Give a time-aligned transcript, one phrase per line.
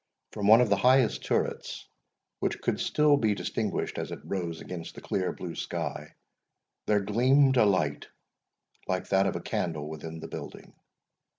[0.31, 1.87] From one of the highest turrets,
[2.39, 6.15] which could still be distinguished as it rose against the clear blue sky,
[6.87, 8.07] there gleamed a light
[8.87, 10.73] like that of a candle within the building.